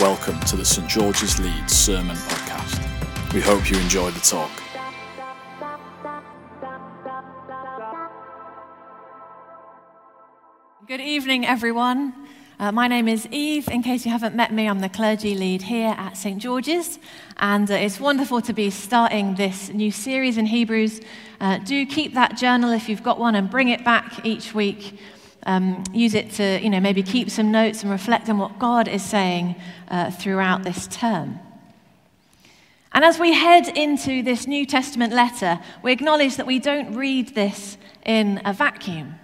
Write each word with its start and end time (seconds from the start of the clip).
Welcome 0.00 0.38
to 0.42 0.54
the 0.54 0.64
St 0.64 0.88
George's 0.88 1.40
Leeds 1.40 1.72
Sermon 1.72 2.14
Podcast. 2.14 3.32
We 3.34 3.40
hope 3.40 3.68
you 3.68 3.76
enjoy 3.78 4.12
the 4.12 4.20
talk. 4.20 4.48
Good 10.86 11.00
evening, 11.00 11.44
everyone. 11.44 12.14
Uh, 12.60 12.70
my 12.70 12.86
name 12.86 13.08
is 13.08 13.26
Eve. 13.32 13.68
In 13.68 13.82
case 13.82 14.06
you 14.06 14.12
haven't 14.12 14.36
met 14.36 14.52
me, 14.52 14.68
I'm 14.68 14.78
the 14.78 14.88
clergy 14.88 15.34
lead 15.34 15.62
here 15.62 15.96
at 15.98 16.16
St. 16.16 16.40
George's, 16.40 17.00
and 17.38 17.68
uh, 17.68 17.74
it's 17.74 17.98
wonderful 17.98 18.40
to 18.42 18.52
be 18.52 18.70
starting 18.70 19.34
this 19.34 19.68
new 19.70 19.90
series 19.90 20.38
in 20.38 20.46
Hebrews. 20.46 21.00
Uh, 21.40 21.58
do 21.58 21.84
keep 21.84 22.14
that 22.14 22.36
journal 22.36 22.70
if 22.70 22.88
you've 22.88 23.02
got 23.02 23.18
one 23.18 23.34
and 23.34 23.50
bring 23.50 23.68
it 23.68 23.84
back 23.84 24.24
each 24.24 24.54
week. 24.54 24.96
Um, 25.48 25.82
use 25.94 26.12
it 26.12 26.32
to, 26.32 26.60
you 26.62 26.68
know, 26.68 26.78
maybe 26.78 27.02
keep 27.02 27.30
some 27.30 27.50
notes 27.50 27.82
and 27.82 27.90
reflect 27.90 28.28
on 28.28 28.36
what 28.36 28.58
God 28.58 28.86
is 28.86 29.02
saying 29.02 29.56
uh, 29.88 30.10
throughout 30.10 30.62
this 30.62 30.86
term. 30.86 31.38
And 32.92 33.02
as 33.02 33.18
we 33.18 33.32
head 33.32 33.66
into 33.66 34.22
this 34.22 34.46
New 34.46 34.66
Testament 34.66 35.14
letter, 35.14 35.58
we 35.82 35.90
acknowledge 35.90 36.36
that 36.36 36.46
we 36.46 36.58
don't 36.58 36.94
read 36.94 37.34
this 37.34 37.78
in 38.04 38.42
a 38.44 38.52
vacuum. 38.52 39.14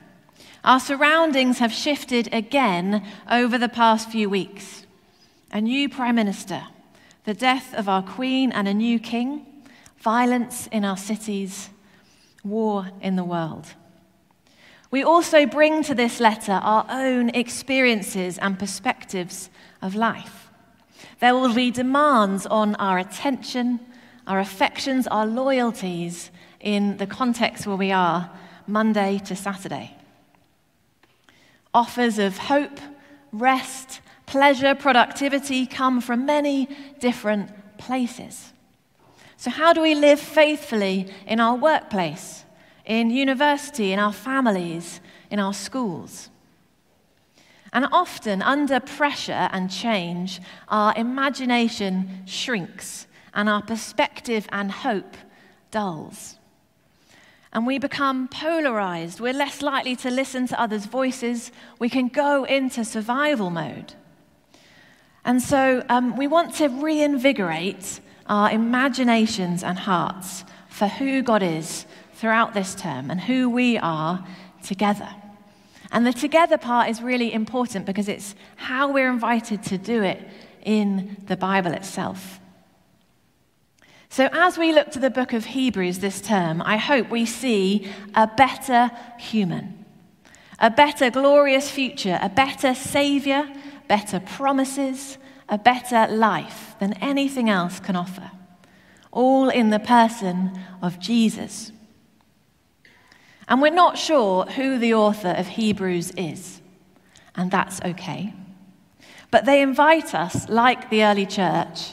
Our 0.65 0.81
surroundings 0.81 1.59
have 1.59 1.73
shifted 1.75 2.33
again 2.33 3.07
over 3.31 3.59
the 3.59 3.69
past 3.69 4.11
few 4.11 4.31
weeks. 4.31 4.87
A 5.53 5.61
new 5.61 5.91
prime 5.91 6.15
minister, 6.15 6.63
the 7.25 7.35
death 7.35 7.75
of 7.75 7.87
our 7.87 8.03
queen 8.03 8.51
and 8.51 8.67
a 8.67 8.73
new 8.73 8.99
king, 8.99 9.45
violence 9.99 10.69
in 10.73 10.87
our 10.87 10.97
cities, 10.97 11.69
war 12.43 12.89
in 13.03 13.17
the 13.17 13.25
world. 13.25 13.75
We 14.95 15.03
also 15.03 15.45
bring 15.45 15.83
to 15.83 15.95
this 15.97 16.21
letter 16.21 16.53
our 16.53 16.87
own 16.89 17.31
experiences 17.31 18.39
and 18.39 18.57
perspectives 18.57 19.51
of 19.83 19.97
life. 19.97 20.49
There 21.19 21.35
will 21.35 21.53
be 21.53 21.73
demands 21.73 22.47
on 22.47 22.77
our 22.77 23.01
attention, 23.01 23.81
our 24.29 24.39
affections, 24.39 25.09
our 25.09 25.27
loyalties 25.27 26.31
in 26.61 26.99
the 26.99 27.09
context 27.09 27.67
where 27.67 27.75
we 27.75 27.91
are, 27.91 28.31
Monday 28.69 29.21
to 29.25 29.35
Saturday 29.35 29.97
offers 31.75 32.21
of 32.21 32.39
hope, 32.39 32.79
rest, 33.33 34.01
pleasure, 34.27 34.77
productivity 34.77 35.67
come 35.67 36.01
from 36.01 36.25
many 36.25 36.69
different 37.01 37.51
places. 37.79 38.53
So, 39.39 39.51
how 39.51 39.73
do 39.73 39.83
we 39.83 39.97
live 39.97 40.21
faithfully 40.21 41.13
in 41.27 41.41
our 41.41 41.57
workplace, 41.57 42.44
in 42.85 43.11
university, 43.11 43.93
in 43.93 43.99
our 43.99 44.13
families, 44.13 45.01
in 45.31 45.39
our 45.39 45.55
schools? 45.55 46.31
And 47.73 47.87
often, 47.91 48.41
under 48.41 48.79
pressure 48.79 49.49
and 49.53 49.71
change, 49.71 50.41
our 50.69 50.95
imagination 50.97 52.23
shrinks 52.27 53.07
and 53.35 53.49
our 53.49 53.63
perspective 53.63 54.47
and 54.53 54.71
hope 54.71 55.17
dulls 55.71 56.37
and 57.55 57.69
we 57.69 57.79
become 57.79 58.27
polarized. 58.27 59.21
We're 59.21 59.33
less 59.33 59.63
likely 59.63 59.95
to 59.97 60.11
listen 60.11 60.49
to 60.49 60.61
others' 60.61 60.87
voices. 60.87 61.53
We 61.79 61.89
can 61.89 62.09
go 62.09 62.43
into 62.45 62.85
survival 62.85 63.49
mode. 63.49 63.95
And 65.25 65.41
so 65.41 65.85
um, 65.89 66.17
we 66.17 66.27
want 66.27 66.55
to 66.57 66.69
reinvigorate 66.69 68.01
our 68.27 68.51
imaginations 68.51 69.63
and 69.63 69.79
hearts 69.79 70.45
for 70.69 70.89
who 70.89 71.23
God 71.23 71.45
is 71.45 71.87
throughout 72.15 72.55
this 72.55 72.75
term 72.75 73.11
and 73.11 73.21
who 73.21 73.51
we 73.51 73.79
are 73.79 74.27
together. 74.63 75.09
And 75.91 76.07
the 76.07 76.13
together 76.13 76.59
part 76.59 76.89
is 76.91 77.01
really 77.01 77.33
important 77.33 77.87
because 77.87 78.09
it's 78.09 78.35
how 78.57 78.91
we're 78.91 79.11
invited 79.11 79.63
to 79.65 79.79
do 79.79 80.03
it 80.03 80.21
in 80.63 81.17
the 81.27 81.37
Bible 81.37 81.73
itself. 81.73 82.41
So, 84.09 84.29
as 84.33 84.57
we 84.57 84.73
look 84.73 84.93
to 84.93 85.01
the 85.01 85.11
book 85.11 85.33
of 85.33 85.45
Hebrews 85.45 85.99
this 85.99 86.21
term, 86.21 86.63
I 86.63 86.77
hope 86.77 87.11
we 87.11 87.27
see 87.27 87.89
a 88.15 88.29
better 88.29 88.91
human, 89.19 89.85
a 90.61 90.71
better 90.71 91.11
glorious 91.11 91.71
future, 91.71 92.19
a 92.23 92.29
better 92.29 92.75
Savior, 92.75 93.49
better 93.89 94.21
promises, 94.21 95.19
a 95.49 95.59
better 95.59 96.07
life 96.07 96.77
than 96.79 96.93
anything 96.95 97.51
else 97.51 97.81
can 97.81 97.97
offer, 97.97 98.31
all 99.11 99.49
in 99.49 99.71
the 99.71 99.81
person 99.81 100.59
of 100.81 100.99
Jesus. 101.01 101.73
And 103.49 103.61
we're 103.61 103.71
not 103.71 103.99
sure 103.99 104.45
who 104.45 104.79
the 104.79 104.95
author 104.95 105.29
of 105.29 105.47
Hebrews 105.47 106.13
is, 106.17 106.61
and 107.35 107.51
that's 107.51 107.81
okay. 107.83 108.33
But 109.31 109.45
they 109.45 109.61
invite 109.61 110.15
us, 110.15 110.49
like 110.49 110.91
the 110.91 111.05
early 111.05 111.27
church, 111.27 111.93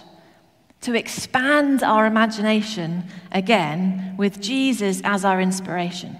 to 0.81 0.95
expand 0.95 1.83
our 1.83 2.05
imagination 2.05 3.05
again 3.31 4.15
with 4.17 4.41
Jesus 4.41 5.01
as 5.03 5.25
our 5.25 5.41
inspiration. 5.41 6.17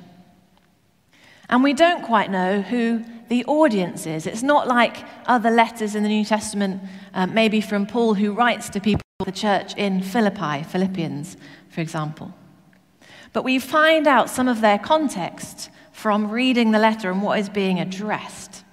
And 1.50 1.64
we 1.64 1.74
don't 1.74 2.04
quite 2.04 2.32
know 2.32 2.62
who 2.62 3.04
the 3.28 3.46
audience 3.46 4.06
is. 4.06 4.28
It's 4.28 4.44
not 4.44 4.68
like 4.68 4.98
other 5.26 5.50
letters 5.50 5.96
in 5.96 6.04
the 6.04 6.10
New 6.10 6.26
Testament, 6.26 6.82
uh, 7.14 7.28
maybe 7.28 7.62
from 7.62 7.86
Paul, 7.86 8.14
who 8.14 8.34
writes 8.34 8.70
to 8.70 8.80
people, 8.80 9.02
the 9.26 9.32
church 9.32 9.76
in 9.76 10.02
Philippi, 10.02 10.64
Philippians, 10.64 11.38
for 11.70 11.82
example. 11.82 12.34
But 13.34 13.44
we 13.44 13.60
find 13.60 14.08
out 14.08 14.30
some 14.30 14.48
of 14.48 14.62
their 14.62 14.78
context 14.78 15.70
from 15.92 16.32
reading 16.32 16.72
the 16.72 16.80
letter 16.80 17.12
and 17.12 17.22
what 17.22 17.40
is 17.40 17.50
being 17.50 17.80
addressed. 17.80 18.64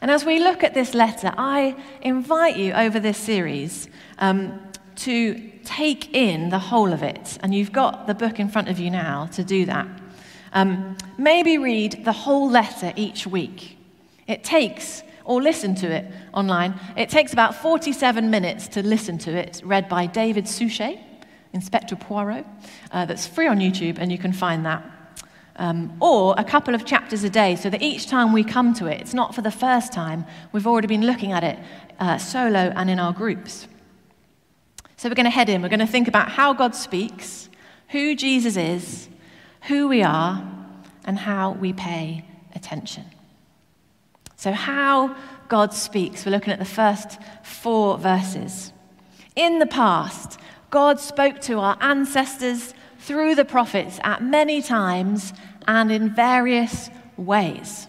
And 0.00 0.10
as 0.10 0.24
we 0.24 0.40
look 0.40 0.64
at 0.64 0.74
this 0.74 0.94
letter, 0.94 1.32
I 1.36 1.76
invite 2.00 2.56
you 2.56 2.72
over 2.72 2.98
this 2.98 3.18
series 3.18 3.88
um, 4.18 4.60
to 4.96 5.52
take 5.64 6.12
in 6.14 6.48
the 6.48 6.58
whole 6.58 6.92
of 6.92 7.04
it. 7.04 7.38
And 7.40 7.54
you've 7.54 7.72
got 7.72 8.08
the 8.08 8.14
book 8.14 8.40
in 8.40 8.48
front 8.48 8.68
of 8.68 8.80
you 8.80 8.90
now 8.90 9.26
to 9.26 9.44
do 9.44 9.64
that. 9.66 9.86
Um, 10.52 10.96
maybe 11.16 11.56
read 11.56 12.04
the 12.04 12.12
whole 12.12 12.50
letter 12.50 12.92
each 12.96 13.26
week. 13.26 13.78
It 14.26 14.42
takes, 14.42 15.02
or 15.24 15.40
listen 15.40 15.74
to 15.76 15.90
it 15.90 16.10
online, 16.34 16.78
it 16.96 17.08
takes 17.08 17.32
about 17.32 17.54
47 17.54 18.28
minutes 18.28 18.68
to 18.68 18.82
listen 18.82 19.18
to 19.18 19.30
it, 19.36 19.62
read 19.64 19.88
by 19.88 20.06
David 20.06 20.48
Suchet, 20.48 20.98
Inspector 21.52 21.94
Poirot. 21.96 22.46
Uh, 22.90 23.04
that's 23.04 23.26
free 23.26 23.46
on 23.46 23.58
YouTube, 23.58 23.98
and 23.98 24.10
you 24.10 24.18
can 24.18 24.32
find 24.32 24.64
that. 24.66 24.84
Um, 25.56 25.96
or 26.00 26.34
a 26.38 26.44
couple 26.44 26.74
of 26.74 26.86
chapters 26.86 27.24
a 27.24 27.30
day, 27.30 27.56
so 27.56 27.68
that 27.68 27.82
each 27.82 28.06
time 28.06 28.32
we 28.32 28.42
come 28.42 28.72
to 28.74 28.86
it, 28.86 29.00
it's 29.00 29.14
not 29.14 29.34
for 29.34 29.42
the 29.42 29.50
first 29.50 29.92
time. 29.92 30.24
We've 30.52 30.66
already 30.66 30.86
been 30.86 31.04
looking 31.04 31.32
at 31.32 31.44
it 31.44 31.58
uh, 32.00 32.18
solo 32.18 32.72
and 32.74 32.88
in 32.88 32.98
our 32.98 33.12
groups. 33.12 33.68
So 34.96 35.08
we're 35.08 35.14
going 35.14 35.24
to 35.24 35.30
head 35.30 35.48
in. 35.48 35.62
We're 35.62 35.68
going 35.68 35.80
to 35.80 35.86
think 35.86 36.08
about 36.08 36.30
how 36.30 36.52
God 36.54 36.74
speaks, 36.74 37.50
who 37.88 38.14
Jesus 38.14 38.56
is, 38.56 39.08
who 39.62 39.88
we 39.88 40.02
are, 40.02 40.42
and 41.04 41.18
how 41.18 41.52
we 41.52 41.72
pay 41.72 42.24
attention. 42.54 43.04
So, 44.36 44.52
how 44.52 45.14
God 45.48 45.72
speaks. 45.72 46.24
We're 46.24 46.32
looking 46.32 46.52
at 46.52 46.58
the 46.58 46.64
first 46.64 47.18
four 47.42 47.98
verses. 47.98 48.72
In 49.36 49.58
the 49.58 49.66
past, 49.66 50.38
God 50.72 50.98
spoke 50.98 51.38
to 51.42 51.58
our 51.58 51.76
ancestors 51.82 52.72
through 52.98 53.34
the 53.34 53.44
prophets 53.44 54.00
at 54.02 54.22
many 54.22 54.62
times 54.62 55.34
and 55.68 55.92
in 55.92 56.14
various 56.14 56.88
ways. 57.18 57.88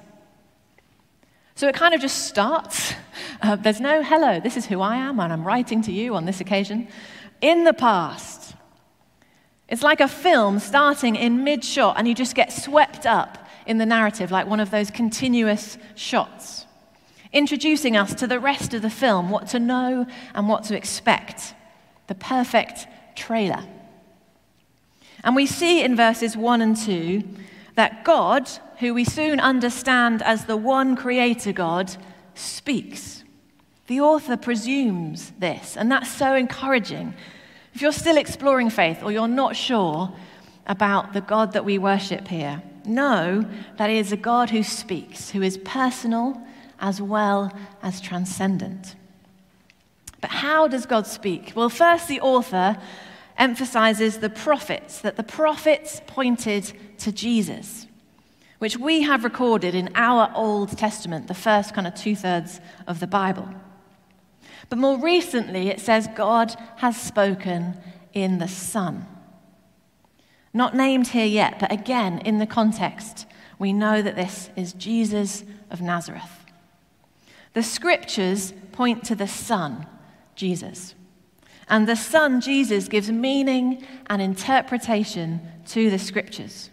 So 1.56 1.70
it 1.70 1.76
kind 1.76 1.96
of 1.96 2.02
just 2.02 2.28
starts. 2.28 2.94
Uh, 3.42 3.58
there's 3.58 3.82
no 3.82 4.02
hello, 4.02 4.40
this 4.40 4.56
is 4.56 4.66
who 4.66 4.80
I 4.80 4.96
am, 4.96 5.20
and 5.20 5.32
I'm 5.32 5.46
writing 5.46 5.82
to 5.84 5.92
you 5.92 6.16
on 6.16 6.24
this 6.24 6.40
occasion. 6.40 6.88
In 7.42 7.66
the 7.66 7.74
past, 7.74 8.56
it's 9.68 9.84
like 9.84 10.00
a 10.00 10.08
film 10.08 10.60
starting 10.60 11.18
in 11.18 11.44
mid 11.44 11.64
shot, 11.64 11.98
and 11.98 12.08
you 12.08 12.16
just 12.16 12.36
get 12.36 12.54
swept 12.54 13.06
up 13.06 13.38
in 13.66 13.80
the 13.80 13.86
narrative 13.86 14.32
like 14.32 14.48
one 14.48 14.62
of 14.62 14.72
those 14.72 14.90
continuous 14.90 15.78
shots, 15.96 16.66
introducing 17.34 17.98
us 17.98 18.14
to 18.16 18.28
the 18.28 18.40
rest 18.40 18.74
of 18.74 18.82
the 18.82 18.90
film, 18.90 19.30
what 19.30 19.48
to 19.50 19.60
know 19.60 20.08
and 20.34 20.48
what 20.48 20.64
to 20.66 20.78
expect. 20.78 21.54
The 22.08 22.16
perfect 22.16 22.88
trailer. 23.16 23.64
And 25.24 25.36
we 25.36 25.46
see 25.46 25.82
in 25.82 25.96
verses 25.96 26.36
1 26.36 26.62
and 26.62 26.76
2 26.76 27.24
that 27.76 28.04
God, 28.04 28.50
who 28.80 28.94
we 28.94 29.06
soon 29.06 29.40
understand 29.40 30.22
as 30.22 30.46
the 30.46 30.58
one 30.58 30.96
creator 30.96 31.54
God, 31.54 31.96
speaks. 32.36 33.24
The 33.88 34.02
author 34.02 34.38
presumes 34.38 35.32
this, 35.40 35.78
and 35.78 35.92
that's 35.92 36.10
so 36.10 36.36
encouraging. 36.36 37.14
If 37.74 37.82
you're 37.82 37.92
still 37.92 38.18
exploring 38.18 38.70
faith 38.70 39.02
or 39.04 39.12
you're 39.12 39.28
not 39.28 39.56
sure 39.56 40.14
about 40.68 41.14
the 41.14 41.22
God 41.22 41.54
that 41.54 41.66
we 41.66 41.78
worship 41.78 42.28
here, 42.28 42.62
know 42.86 43.46
that 43.78 43.90
He 43.90 43.98
is 43.98 44.12
a 44.12 44.18
God 44.18 44.50
who 44.50 44.64
speaks, 44.64 45.30
who 45.32 45.42
is 45.42 45.58
personal 45.58 46.42
as 46.80 47.02
well 47.02 47.52
as 47.82 48.02
transcendent. 48.02 48.96
But 50.24 50.32
how 50.32 50.70
does 50.70 50.86
God 50.86 51.06
speak? 51.06 51.52
Well, 51.54 51.68
first, 51.68 52.08
the 52.08 52.22
author 52.22 52.78
emphasizes 53.38 54.20
the 54.20 54.30
prophets, 54.30 55.02
that 55.02 55.18
the 55.18 55.24
prophets 55.24 56.02
pointed 56.08 56.72
to 57.00 57.12
Jesus, 57.12 57.88
which 58.60 58.78
we 58.78 59.02
have 59.02 59.26
recorded 59.26 59.76
in 59.76 59.90
our 59.96 60.32
Old 60.34 60.78
Testament, 60.78 61.28
the 61.28 61.34
first 61.34 61.74
kind 61.74 61.86
of 61.86 61.94
two 61.94 62.16
thirds 62.16 62.62
of 62.88 63.02
the 63.02 63.06
Bible. 63.06 63.50
But 64.70 64.80
more 64.80 64.98
recently, 64.98 65.68
it 65.68 65.82
says 65.82 66.08
God 66.16 66.56
has 66.78 66.96
spoken 66.96 67.76
in 68.14 68.38
the 68.38 68.48
Son. 68.48 69.06
Not 70.54 70.74
named 70.74 71.08
here 71.08 71.26
yet, 71.26 71.60
but 71.60 71.70
again, 71.70 72.20
in 72.20 72.38
the 72.38 72.48
context, 72.48 73.26
we 73.60 73.74
know 73.74 74.02
that 74.02 74.16
this 74.16 74.52
is 74.56 74.72
Jesus 74.72 75.44
of 75.70 75.82
Nazareth. 75.82 76.46
The 77.52 77.62
scriptures 77.62 78.54
point 78.72 79.04
to 79.04 79.16
the 79.16 79.28
Son, 79.28 79.86
Jesus. 80.36 80.96
And 81.68 81.88
the 81.88 81.96
Son, 81.96 82.42
Jesus, 82.42 82.88
gives 82.88 83.12
meaning 83.12 83.86
and 84.08 84.22
interpretation 84.22 85.42
to 85.68 85.90
the 85.90 86.00
scriptures. 86.00 86.70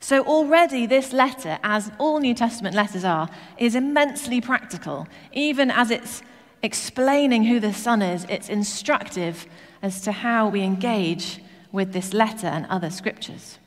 So, 0.00 0.24
already, 0.24 0.86
this 0.86 1.12
letter, 1.12 1.58
as 1.62 1.92
all 1.98 2.18
New 2.18 2.34
Testament 2.34 2.74
letters 2.74 3.04
are, 3.04 3.28
is 3.58 3.76
immensely 3.76 4.40
practical. 4.40 5.06
Even 5.32 5.70
as 5.70 5.92
it's 5.92 6.22
explaining 6.62 7.44
who 7.44 7.60
the 7.60 7.72
Son 7.72 8.02
is, 8.02 8.26
it's 8.28 8.48
instructive 8.48 9.46
as 9.80 10.00
to 10.02 10.12
how 10.12 10.48
we 10.48 10.62
engage 10.62 11.40
with 11.70 11.92
this 11.92 12.12
letter 12.12 12.48
and 12.48 12.66
other 12.66 12.90
scriptures. 12.90 13.58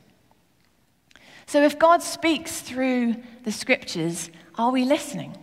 So, 1.46 1.62
if 1.62 1.78
God 1.78 2.02
speaks 2.02 2.60
through 2.60 3.16
the 3.44 3.52
scriptures, 3.52 4.30
are 4.56 4.72
we 4.72 4.84
listening? 4.84 5.38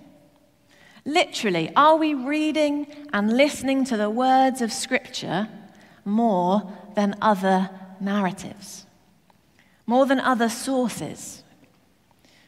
Literally, 1.06 1.72
are 1.76 1.98
we 1.98 2.14
reading 2.14 2.88
and 3.12 3.36
listening 3.36 3.84
to 3.86 3.98
the 3.98 4.10
words 4.10 4.62
of 4.62 4.72
scripture 4.72 5.50
more 6.06 6.72
than 6.96 7.16
other 7.22 7.70
narratives, 8.00 8.86
more 9.86 10.06
than 10.06 10.20
other 10.20 10.48
sources? 10.48 11.44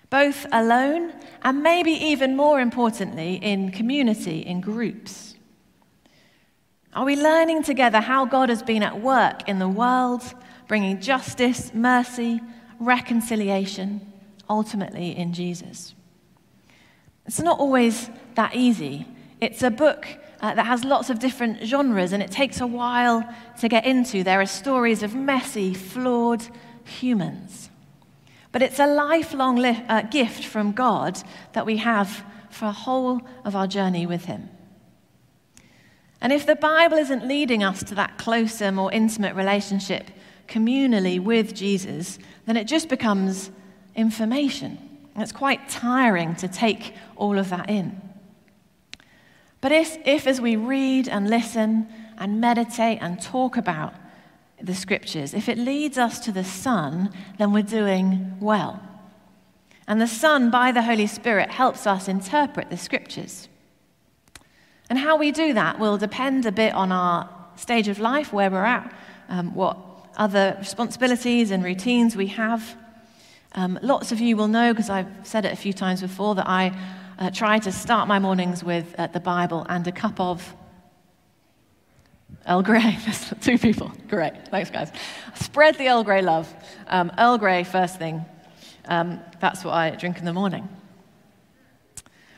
Both 0.10 0.46
alone 0.54 1.14
and 1.42 1.62
maybe 1.62 1.92
even 1.92 2.38
more 2.38 2.62
importantly, 2.62 3.36
in 3.36 3.72
community, 3.72 4.40
in 4.40 4.62
groups. 4.62 5.36
Are 6.94 7.04
we 7.04 7.18
learning 7.18 7.64
together 7.64 8.00
how 8.00 8.24
God 8.24 8.48
has 8.48 8.64
been 8.64 8.84
at 8.84 9.02
work 9.02 9.50
in 9.50 9.60
the 9.60 9.68
world, 9.68 10.24
bringing 10.70 11.02
justice, 11.02 11.74
mercy, 11.74 12.40
reconciliation, 12.80 14.14
ultimately 14.50 15.10
in 15.18 15.34
Jesus? 15.34 15.94
It's 17.26 17.40
not 17.40 17.60
always 17.60 18.10
that 18.36 18.56
easy. 18.56 19.08
It's 19.42 19.64
a 19.64 19.72
book 19.72 20.08
uh, 20.42 20.54
that 20.54 20.66
has 20.66 20.84
lots 20.84 21.10
of 21.10 21.20
different 21.20 21.64
genres 21.66 22.14
and 22.14 22.22
it 22.22 22.32
takes 22.32 22.62
a 22.62 22.68
while 22.68 23.28
to 23.60 23.68
get 23.68 23.86
into. 23.86 24.24
There 24.24 24.42
are 24.42 24.46
stories 24.46 25.04
of 25.04 25.16
messy, 25.16 25.74
flawed 25.74 26.46
humans. 26.84 27.70
But 28.52 28.62
it's 28.62 28.80
a 28.80 28.88
lifelong 28.88 29.58
li- 29.58 29.84
uh, 29.90 30.04
gift 30.04 30.46
from 30.46 30.72
God 30.72 31.22
that 31.54 31.66
we 31.66 31.78
have 31.78 32.24
for 32.50 32.66
a 32.66 32.72
whole 32.72 33.22
of 33.44 33.56
our 33.56 33.68
journey 33.68 34.06
with 34.06 34.26
Him. 34.26 34.50
And 36.22 36.32
if 36.32 36.46
the 36.46 36.56
Bible 36.56 36.98
isn't 36.98 37.28
leading 37.28 37.64
us 37.64 37.84
to 37.84 37.96
that 37.96 38.18
closer, 38.18 38.72
more 38.72 38.92
intimate 38.92 39.36
relationship 39.36 40.10
communally 40.48 41.20
with 41.20 41.54
Jesus, 41.54 42.18
then 42.46 42.56
it 42.56 42.66
just 42.66 42.88
becomes 42.88 43.52
information. 43.96 44.95
And 45.16 45.24
it's 45.24 45.32
quite 45.32 45.70
tiring 45.70 46.36
to 46.36 46.48
take 46.48 46.94
all 47.16 47.40
of 47.40 47.50
that 47.50 47.70
in. 47.70 48.02
But 49.62 49.72
if, 49.72 49.98
if, 50.06 50.28
as 50.28 50.40
we 50.40 50.58
read 50.58 51.08
and 51.08 51.30
listen 51.30 51.88
and 52.18 52.40
meditate 52.40 53.00
and 53.02 53.20
talk 53.20 53.58
about 53.58 53.96
the 54.62 54.76
scriptures, 54.76 55.34
if 55.34 55.50
it 55.50 55.58
leads 55.58 55.98
us 55.98 56.20
to 56.20 56.32
the 56.32 56.44
Son, 56.44 57.12
then 57.40 57.52
we're 57.52 57.64
doing 57.64 58.38
well. 58.40 58.82
And 59.88 60.02
the 60.02 60.08
Son, 60.08 60.52
by 60.52 60.72
the 60.72 60.82
Holy 60.82 61.08
Spirit, 61.08 61.50
helps 61.50 61.88
us 61.88 62.08
interpret 62.08 62.70
the 62.70 62.78
scriptures. 62.78 63.48
And 64.90 65.00
how 65.00 65.18
we 65.18 65.32
do 65.32 65.54
that 65.54 65.80
will 65.80 65.98
depend 65.98 66.46
a 66.46 66.52
bit 66.52 66.74
on 66.74 66.92
our 66.92 67.30
stage 67.56 67.88
of 67.88 68.00
life, 68.00 68.34
where 68.34 68.52
we're 68.52 68.66
at, 68.66 68.94
um, 69.30 69.56
what 69.56 69.78
other 70.18 70.56
responsibilities 70.60 71.52
and 71.52 71.64
routines 71.64 72.16
we 72.16 72.28
have. 72.28 72.78
Um, 73.56 73.80
lots 73.82 74.12
of 74.12 74.20
you 74.20 74.36
will 74.36 74.50
know, 74.50 74.74
because 74.74 74.90
I've 74.90 75.08
said 75.24 75.46
it 75.46 75.54
a 75.54 75.56
few 75.56 75.72
times 75.72 76.02
before, 76.02 76.36
that 76.36 76.48
I 76.48 76.78
uh, 77.18 77.32
try 77.32 77.58
to 77.60 77.72
start 77.72 78.08
my 78.08 78.20
mornings 78.20 78.64
with 78.64 78.94
uh, 78.98 79.08
the 79.08 79.22
Bible 79.22 79.66
and 79.70 79.88
a 79.88 79.94
cup 79.94 80.20
of 80.20 80.54
Earl 82.48 82.64
Grey. 82.64 82.98
Two 83.42 83.58
people. 83.58 83.94
Great. 84.10 84.34
Thanks, 84.50 84.70
guys. 84.70 84.92
Spread 85.36 85.78
the 85.78 85.88
Earl 85.88 86.04
Grey 86.04 86.22
love. 86.22 86.54
Um, 86.88 87.14
Earl 87.18 87.38
Grey, 87.38 87.64
first 87.64 87.98
thing. 87.98 88.26
Um, 88.90 89.22
that's 89.40 89.64
what 89.64 89.74
I 89.74 89.92
drink 89.92 90.20
in 90.20 90.26
the 90.26 90.34
morning. 90.34 90.68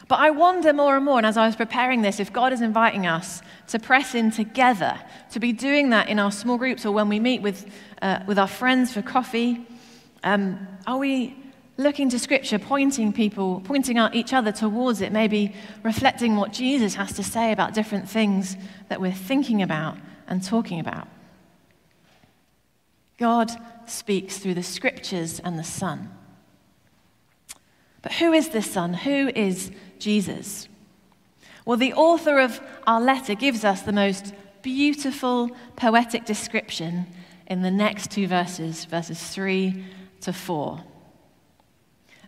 But 0.08 0.20
I 0.20 0.30
wonder 0.30 0.72
more 0.72 0.96
and 0.96 1.04
more, 1.04 1.18
and 1.18 1.26
as 1.26 1.36
I 1.36 1.48
was 1.48 1.56
preparing 1.56 2.04
this, 2.04 2.20
if 2.20 2.32
God 2.32 2.54
is 2.54 2.62
inviting 2.62 3.08
us 3.08 3.42
to 3.70 3.80
press 3.80 4.16
in 4.16 4.32
together, 4.32 4.98
to 5.32 5.40
be 5.40 5.52
doing 5.52 5.90
that 5.90 6.08
in 6.08 6.20
our 6.20 6.32
small 6.32 6.58
groups 6.58 6.86
or 6.86 6.94
when 6.94 7.10
we 7.10 7.20
meet 7.20 7.42
with, 7.42 7.70
uh, 8.02 8.20
with 8.28 8.40
our 8.40 8.48
friends 8.48 8.94
for 8.94 9.02
coffee. 9.02 9.66
Um, 10.28 10.68
are 10.86 10.98
we 10.98 11.38
looking 11.78 12.10
to 12.10 12.20
Scripture, 12.20 12.60
pointing 12.60 13.14
people, 13.14 13.62
pointing 13.64 13.98
out 13.98 14.14
each 14.14 14.34
other 14.34 14.52
towards 14.52 15.00
it, 15.00 15.14
maybe 15.14 15.56
reflecting 15.84 16.36
what 16.36 16.52
Jesus 16.52 16.96
has 16.96 17.14
to 17.14 17.24
say 17.24 17.54
about 17.54 17.74
different 17.74 18.10
things 18.10 18.58
that 18.90 19.00
we're 19.00 19.14
thinking 19.14 19.62
about 19.62 19.98
and 20.28 20.44
talking 20.44 20.82
about? 20.82 21.08
God 23.18 23.52
speaks 23.86 24.38
through 24.38 24.56
the 24.56 24.64
Scriptures 24.64 25.40
and 25.40 25.58
the 25.58 25.64
Son. 25.64 26.10
But 28.02 28.12
who 28.12 28.34
is 28.34 28.50
this 28.50 28.70
Son? 28.70 28.96
Who 28.96 29.32
is 29.34 29.72
Jesus? 29.98 30.68
Well, 31.64 31.78
the 31.78 31.94
author 31.94 32.40
of 32.40 32.60
our 32.86 33.00
letter 33.00 33.34
gives 33.34 33.64
us 33.64 33.82
the 33.82 33.94
most 33.94 34.34
beautiful 34.62 35.52
poetic 35.78 36.26
description 36.26 37.06
in 37.46 37.62
the 37.62 37.72
next 37.72 38.12
two 38.12 38.28
verses, 38.28 38.84
verses 38.84 39.24
3 39.30 39.86
to 40.22 40.34
4. 40.34 40.84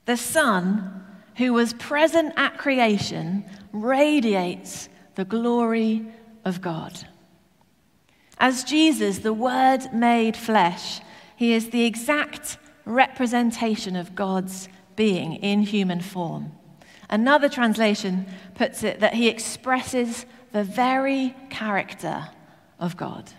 The 0.05 0.17
Son, 0.17 1.05
who 1.37 1.53
was 1.53 1.73
present 1.73 2.33
at 2.37 2.57
creation, 2.57 3.45
radiates 3.71 4.89
the 5.15 5.25
glory 5.25 6.05
of 6.45 6.61
God. 6.61 7.07
As 8.37 8.63
Jesus, 8.63 9.19
the 9.19 9.33
Word 9.33 9.93
made 9.93 10.37
flesh, 10.37 11.01
he 11.35 11.53
is 11.53 11.69
the 11.69 11.85
exact 11.85 12.57
representation 12.85 13.95
of 13.95 14.15
God's 14.15 14.69
being 14.95 15.35
in 15.35 15.61
human 15.61 16.01
form. 16.01 16.51
Another 17.09 17.49
translation 17.49 18.25
puts 18.55 18.83
it 18.83 18.99
that 18.99 19.13
he 19.13 19.27
expresses 19.27 20.25
the 20.51 20.63
very 20.63 21.35
character 21.49 22.29
of 22.79 22.97
God. 22.97 23.31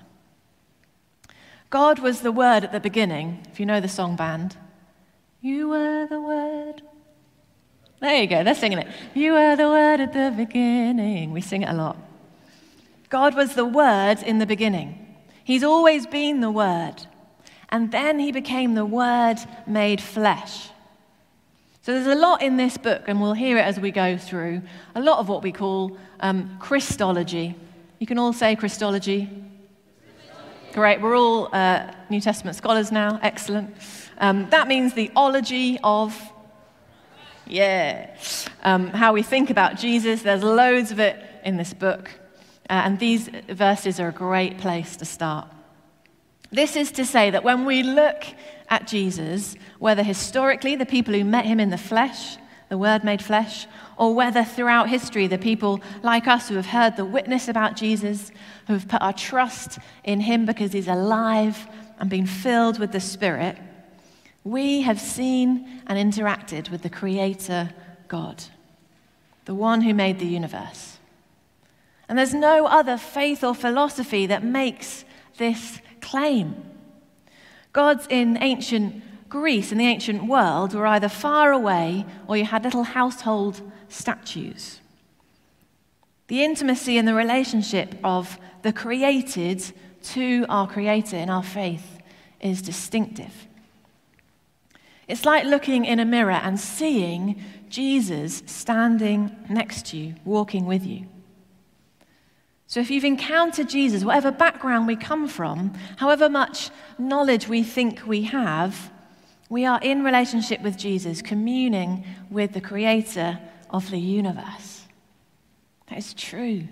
God 1.71 2.01
was 2.01 2.21
the 2.21 2.33
Word 2.33 2.65
at 2.65 2.73
the 2.73 2.81
beginning, 2.81 3.47
if 3.51 3.61
you 3.61 3.67
know 3.67 3.81
the 3.81 3.89
song 3.89 4.17
band. 4.17 4.57
You 5.41 5.69
were 5.69 6.07
the 6.07 6.21
Word. 6.21 6.83
There 8.01 8.21
you 8.21 8.27
go, 8.27 8.43
they're 8.43 8.57
singing 8.57 8.79
it. 8.79 8.89
You 9.15 9.35
were 9.35 9.55
the 9.55 9.69
Word 9.69 10.01
at 10.01 10.13
the 10.13 10.35
beginning. 10.37 11.31
We 11.31 11.41
sing 11.41 11.63
it 11.63 11.69
a 11.69 11.73
lot. 11.73 11.97
God 13.09 13.37
was 13.37 13.55
the 13.55 13.65
Word 13.65 14.23
in 14.25 14.39
the 14.39 14.47
beginning. 14.47 15.17
He's 15.45 15.63
always 15.63 16.07
been 16.07 16.41
the 16.41 16.51
Word. 16.51 17.07
And 17.69 17.93
then 17.93 18.19
he 18.19 18.33
became 18.33 18.75
the 18.75 18.85
Word 18.85 19.37
made 19.67 20.01
flesh. 20.01 20.71
So 21.83 21.93
there's 21.93 22.07
a 22.07 22.21
lot 22.21 22.43
in 22.43 22.57
this 22.57 22.77
book, 22.77 23.05
and 23.07 23.21
we'll 23.21 23.33
hear 23.33 23.57
it 23.59 23.63
as 23.63 23.79
we 23.79 23.93
go 23.93 24.19
through, 24.19 24.63
a 24.97 25.01
lot 25.01 25.19
of 25.19 25.29
what 25.29 25.43
we 25.43 25.53
call 25.53 25.97
um, 26.19 26.57
Christology. 26.59 27.55
You 28.01 28.07
can 28.09 28.19
all 28.19 28.33
say 28.33 28.57
Christology. 28.57 29.31
Great, 30.73 31.01
we're 31.01 31.17
all 31.17 31.49
uh, 31.53 31.93
New 32.11 32.21
Testament 32.21 32.57
scholars 32.57 32.93
now. 32.93 33.19
Excellent. 33.25 33.75
Um, 34.19 34.49
that 34.51 34.69
means 34.69 34.95
the 34.95 35.11
ology 35.17 35.81
of, 35.83 36.17
yeah, 37.45 38.17
um, 38.63 38.87
how 38.87 39.13
we 39.13 39.25
think 39.25 39.51
about 39.51 39.79
Jesus. 39.79 40.23
There's 40.23 40.45
loads 40.45 40.93
of 40.93 41.01
it 41.01 41.21
in 41.45 41.57
this 41.57 41.75
book, 41.75 42.13
uh, 42.69 42.83
and 42.85 43.01
these 43.01 43.29
verses 43.49 43.99
are 43.99 44.11
a 44.11 44.13
great 44.13 44.59
place 44.59 44.95
to 44.99 45.05
start. 45.05 45.49
This 46.53 46.77
is 46.77 46.93
to 46.93 47.05
say 47.05 47.31
that 47.31 47.43
when 47.43 47.65
we 47.65 47.83
look 47.83 48.25
at 48.69 48.87
Jesus, 48.87 49.57
whether 49.81 50.05
historically 50.05 50.77
the 50.77 50.87
people 50.87 51.15
who 51.15 51.25
met 51.25 51.47
him 51.47 51.59
in 51.59 51.71
the 51.71 51.79
flesh, 51.79 52.37
the 52.71 52.79
Word 52.79 53.03
made 53.05 53.21
flesh, 53.21 53.67
or 53.97 54.15
whether 54.15 54.45
throughout 54.45 54.89
history 54.89 55.27
the 55.27 55.37
people 55.37 55.81
like 56.03 56.29
us 56.29 56.49
who 56.49 56.55
have 56.55 56.67
heard 56.67 56.97
the 56.97 57.05
witness 57.05 57.49
about 57.49 57.77
Jesus, 57.77 58.31
who 58.69 58.73
have 58.75 58.89
put 58.89 59.03
our 59.03 59.13
trust 59.13 59.81
in 60.05 60.21
him 60.21 60.47
because 60.47 60.73
he's 60.73 60.89
alive 60.89 61.67
and 61.99 62.09
been 62.09 62.27
filled 62.27 62.79
with 62.79 62.93
the 62.93 63.01
Spirit, 63.01 63.59
we 64.45 64.83
have 64.83 65.01
seen 65.01 65.83
and 65.89 65.99
interacted 65.99 66.71
with 66.71 66.83
the 66.83 66.89
Creator 66.89 67.75
God, 68.07 68.45
the 69.47 69.55
one 69.55 69.83
who 69.83 69.93
made 69.93 70.21
the 70.21 70.27
universe. 70.27 70.99
And 72.09 72.17
there's 72.17 72.35
no 72.35 72.67
other 72.67 72.97
faith 72.97 73.43
or 73.43 73.55
philosophy 73.55 74.27
that 74.27 74.45
makes 74.45 75.05
this 75.39 75.81
claim. 76.01 76.55
Gods 77.73 78.07
in 78.09 78.39
ancient 78.41 79.03
Greece, 79.31 79.73
in 79.73 79.79
the 79.79 79.87
ancient 79.87 80.27
world, 80.27 80.75
were 80.75 80.87
either 80.87 81.09
far 81.09 81.53
away 81.53 82.05
or 82.27 82.37
you 82.37 82.45
had 82.45 82.65
little 82.65 82.83
household 82.83 83.63
statues. 83.89 84.81
The 86.27 86.45
intimacy 86.45 86.99
and 86.99 87.09
the 87.09 87.15
relationship 87.15 87.95
of 88.05 88.39
the 88.63 88.73
created 88.73 89.65
to 90.03 90.45
our 90.49 90.67
Creator 90.67 91.17
in 91.17 91.31
our 91.31 91.43
faith 91.43 91.99
is 92.41 92.61
distinctive. 92.61 93.47
It's 95.07 95.25
like 95.25 95.45
looking 95.45 95.85
in 95.85 96.01
a 96.01 96.05
mirror 96.05 96.33
and 96.33 96.59
seeing 96.59 97.41
Jesus 97.69 98.43
standing 98.47 99.35
next 99.49 99.87
to 99.87 99.97
you, 99.97 100.15
walking 100.25 100.67
with 100.67 100.85
you. 100.85 101.07
So, 102.67 102.79
if 102.79 102.91
you've 102.91 103.05
encountered 103.05 103.69
Jesus, 103.69 104.05
whatever 104.05 104.31
background 104.31 104.87
we 104.87 104.95
come 104.95 105.27
from, 105.27 105.73
however 105.97 106.29
much 106.29 106.71
knowledge 106.99 107.49
we 107.49 107.65
think 107.65 108.07
we 108.07 108.23
have, 108.23 108.93
we 109.51 109.67
are 109.67 109.81
in 109.83 110.03
relationship 110.05 110.63
with 110.63 110.79
Jesus, 110.79 111.21
communing 111.21 112.05
with 112.31 112.53
the 112.53 112.61
Creator 112.61 113.39
of 113.69 113.91
the 113.91 113.99
universe. 113.99 114.87
That 115.89 115.99
is 115.99 116.15
true 116.15 116.69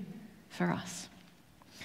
for 0.48 0.70
us. 0.70 1.08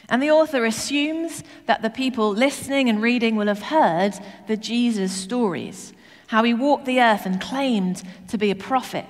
And 0.08 0.22
the 0.22 0.30
author 0.30 0.64
assumes 0.66 1.44
that 1.66 1.82
the 1.82 1.90
people 1.90 2.30
listening 2.30 2.90
and 2.90 3.02
reading 3.02 3.36
will 3.36 3.48
have 3.48 3.64
heard 3.64 4.14
the 4.48 4.56
Jesus 4.56 5.12
stories 5.12 5.94
how 6.28 6.44
he 6.44 6.54
walked 6.54 6.86
the 6.86 7.00
earth 7.00 7.28
and 7.28 7.40
claimed 7.40 8.02
to 8.28 8.40
be 8.40 8.50
a 8.50 8.56
prophet, 8.56 9.06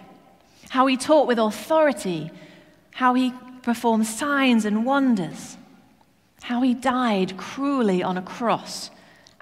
how 0.70 0.88
he 0.88 0.98
taught 0.98 1.28
with 1.28 1.40
authority, 1.40 2.30
how 2.92 3.14
he 3.14 3.34
performed 3.62 4.06
signs 4.06 4.66
and 4.66 4.86
wonders, 4.86 5.58
how 6.42 6.62
he 6.62 6.74
died 6.74 7.38
cruelly 7.38 8.04
on 8.04 8.18
a 8.18 8.22
cross 8.22 8.90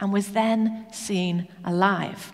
and 0.01 0.12
was 0.12 0.29
then 0.29 0.88
seen 0.91 1.48
alive. 1.63 2.34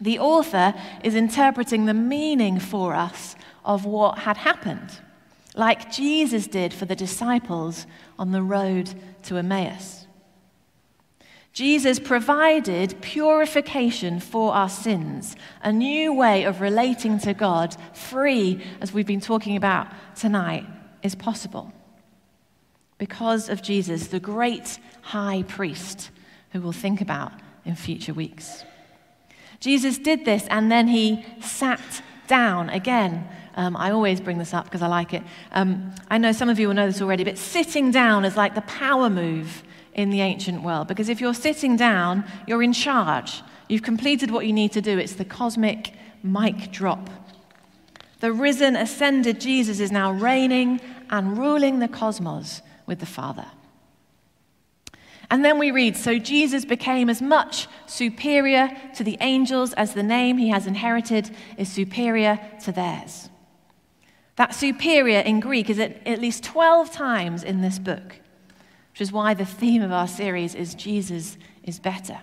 The 0.00 0.18
author 0.18 0.74
is 1.02 1.14
interpreting 1.14 1.86
the 1.86 1.94
meaning 1.94 2.58
for 2.58 2.94
us 2.94 3.36
of 3.64 3.86
what 3.86 4.18
had 4.18 4.36
happened, 4.36 5.00
like 5.54 5.90
Jesus 5.90 6.46
did 6.46 6.74
for 6.74 6.84
the 6.84 6.96
disciples 6.96 7.86
on 8.18 8.32
the 8.32 8.42
road 8.42 8.92
to 9.22 9.38
Emmaus. 9.38 10.06
Jesus 11.54 11.98
provided 11.98 13.00
purification 13.00 14.20
for 14.20 14.52
our 14.52 14.68
sins, 14.68 15.34
a 15.62 15.72
new 15.72 16.12
way 16.12 16.44
of 16.44 16.60
relating 16.60 17.18
to 17.20 17.32
God, 17.32 17.74
free, 17.94 18.62
as 18.82 18.92
we've 18.92 19.06
been 19.06 19.22
talking 19.22 19.56
about 19.56 19.86
tonight, 20.14 20.66
is 21.02 21.14
possible. 21.14 21.72
Because 22.98 23.48
of 23.48 23.62
Jesus, 23.62 24.08
the 24.08 24.20
great 24.20 24.78
high 25.00 25.44
priest, 25.48 26.10
who 26.56 26.62
we'll 26.62 26.72
think 26.72 27.00
about 27.00 27.32
in 27.64 27.74
future 27.74 28.14
weeks. 28.14 28.64
Jesus 29.60 29.98
did 29.98 30.24
this 30.24 30.46
and 30.48 30.70
then 30.70 30.88
he 30.88 31.24
sat 31.40 32.02
down 32.26 32.70
again. 32.70 33.28
Um, 33.54 33.76
I 33.76 33.90
always 33.90 34.20
bring 34.20 34.38
this 34.38 34.52
up 34.52 34.64
because 34.64 34.82
I 34.82 34.86
like 34.86 35.14
it. 35.14 35.22
Um, 35.52 35.94
I 36.10 36.18
know 36.18 36.32
some 36.32 36.48
of 36.48 36.58
you 36.58 36.68
will 36.68 36.74
know 36.74 36.86
this 36.86 37.00
already, 37.00 37.24
but 37.24 37.38
sitting 37.38 37.90
down 37.90 38.24
is 38.24 38.36
like 38.36 38.54
the 38.54 38.62
power 38.62 39.08
move 39.08 39.62
in 39.94 40.10
the 40.10 40.20
ancient 40.20 40.62
world. 40.62 40.88
Because 40.88 41.08
if 41.08 41.20
you're 41.20 41.34
sitting 41.34 41.76
down, 41.76 42.24
you're 42.46 42.62
in 42.62 42.72
charge. 42.72 43.42
You've 43.68 43.82
completed 43.82 44.30
what 44.30 44.46
you 44.46 44.52
need 44.52 44.72
to 44.72 44.82
do. 44.82 44.98
It's 44.98 45.14
the 45.14 45.24
cosmic 45.24 45.92
mic 46.22 46.70
drop. 46.70 47.08
The 48.20 48.32
risen, 48.32 48.76
ascended 48.76 49.40
Jesus 49.40 49.80
is 49.80 49.92
now 49.92 50.12
reigning 50.12 50.80
and 51.10 51.38
ruling 51.38 51.78
the 51.78 51.88
cosmos 51.88 52.62
with 52.86 53.00
the 53.00 53.06
Father. 53.06 53.46
And 55.30 55.44
then 55.44 55.58
we 55.58 55.70
read 55.70 55.96
So 55.96 56.18
Jesus 56.18 56.64
became 56.64 57.10
as 57.10 57.20
much 57.20 57.66
superior 57.86 58.70
to 58.96 59.04
the 59.04 59.18
angels 59.20 59.72
as 59.74 59.94
the 59.94 60.02
name 60.02 60.38
he 60.38 60.48
has 60.48 60.66
inherited 60.66 61.30
is 61.56 61.68
superior 61.68 62.38
to 62.64 62.72
theirs. 62.72 63.28
That 64.36 64.54
superior 64.54 65.20
in 65.20 65.40
Greek 65.40 65.70
is 65.70 65.78
at, 65.78 66.06
at 66.06 66.20
least 66.20 66.44
12 66.44 66.92
times 66.92 67.42
in 67.42 67.62
this 67.62 67.78
book 67.78 68.20
which 68.96 69.02
is 69.02 69.12
why 69.12 69.34
the 69.34 69.44
theme 69.44 69.82
of 69.82 69.92
our 69.92 70.08
series 70.08 70.54
is 70.54 70.74
Jesus 70.74 71.36
is 71.62 71.78
better. 71.78 72.18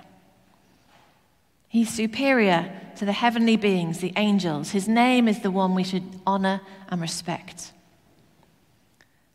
He's 1.68 1.94
superior 1.94 2.74
to 2.96 3.06
the 3.06 3.12
heavenly 3.12 3.58
beings, 3.58 4.00
the 4.00 4.12
angels. 4.16 4.72
His 4.72 4.88
name 4.88 5.28
is 5.28 5.42
the 5.42 5.52
one 5.52 5.76
we 5.76 5.84
should 5.84 6.02
honor 6.26 6.62
and 6.90 7.00
respect. 7.00 7.74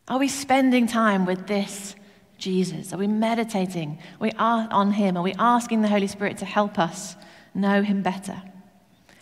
Are 0.08 0.18
we 0.18 0.26
spending 0.26 0.88
time 0.88 1.26
with 1.26 1.46
this 1.46 1.94
Jesus? 2.38 2.92
Are 2.92 2.98
we 2.98 3.06
meditating? 3.06 3.98
Are 4.14 4.22
we 4.22 4.32
are 4.38 4.68
on 4.70 4.92
him? 4.92 5.16
Are 5.16 5.22
we 5.22 5.34
asking 5.38 5.82
the 5.82 5.88
Holy 5.88 6.06
Spirit 6.06 6.38
to 6.38 6.44
help 6.44 6.78
us 6.78 7.16
know 7.54 7.82
him 7.82 8.02
better? 8.02 8.42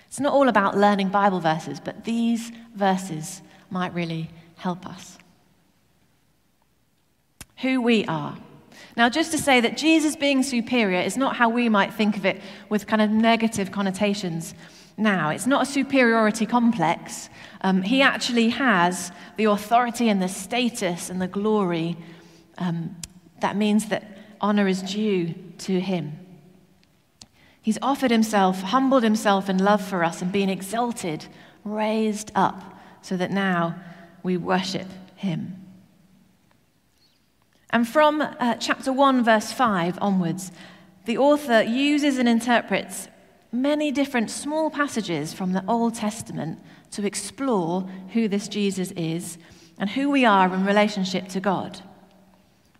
It's 0.06 0.20
not 0.20 0.32
all 0.32 0.48
about 0.48 0.76
learning 0.76 1.08
Bible 1.08 1.40
verses, 1.40 1.80
but 1.80 2.04
these 2.04 2.52
verses 2.74 3.42
might 3.70 3.92
really 3.92 4.30
help 4.56 4.86
us 4.86 5.18
who 7.58 7.80
we 7.80 8.04
are. 8.06 8.36
Now, 8.96 9.08
just 9.08 9.32
to 9.32 9.38
say 9.38 9.60
that 9.60 9.76
Jesus 9.76 10.16
being 10.16 10.42
superior 10.42 11.00
is 11.00 11.16
not 11.16 11.36
how 11.36 11.48
we 11.48 11.68
might 11.68 11.92
think 11.92 12.16
of 12.16 12.24
it 12.24 12.40
with 12.68 12.86
kind 12.86 13.02
of 13.02 13.10
negative 13.10 13.70
connotations 13.70 14.54
now. 14.96 15.30
It's 15.30 15.46
not 15.46 15.62
a 15.62 15.66
superiority 15.66 16.46
complex. 16.46 17.28
Um, 17.60 17.82
he 17.82 18.02
actually 18.02 18.50
has 18.50 19.12
the 19.36 19.44
authority 19.44 20.08
and 20.08 20.22
the 20.22 20.28
status 20.28 21.10
and 21.10 21.20
the 21.20 21.28
glory 21.28 21.96
um, 22.58 22.96
that 23.40 23.56
means 23.56 23.88
that 23.88 24.16
honor 24.40 24.68
is 24.68 24.82
due 24.82 25.34
to 25.58 25.80
him. 25.80 26.18
He's 27.60 27.78
offered 27.82 28.10
himself, 28.10 28.62
humbled 28.62 29.02
himself 29.02 29.48
in 29.48 29.58
love 29.58 29.84
for 29.84 30.04
us, 30.04 30.22
and 30.22 30.30
been 30.30 30.48
exalted, 30.48 31.26
raised 31.64 32.30
up, 32.34 32.78
so 33.02 33.16
that 33.16 33.30
now 33.30 33.74
we 34.22 34.36
worship 34.36 34.86
him. 35.16 35.66
And 37.70 37.86
from 37.86 38.20
uh, 38.20 38.54
chapter 38.54 38.92
1, 38.92 39.24
verse 39.24 39.52
5 39.52 39.98
onwards, 40.00 40.52
the 41.06 41.18
author 41.18 41.62
uses 41.62 42.18
and 42.18 42.28
interprets 42.28 43.08
many 43.52 43.90
different 43.90 44.30
small 44.30 44.70
passages 44.70 45.32
from 45.32 45.52
the 45.52 45.64
Old 45.66 45.94
Testament 45.94 46.60
to 46.92 47.04
explore 47.04 47.82
who 48.12 48.28
this 48.28 48.48
Jesus 48.48 48.92
is 48.92 49.38
and 49.78 49.90
who 49.90 50.10
we 50.10 50.24
are 50.24 50.52
in 50.52 50.64
relationship 50.64 51.28
to 51.28 51.40
God. 51.40 51.82